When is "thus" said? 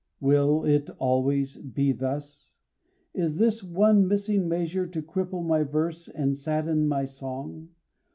1.91-2.55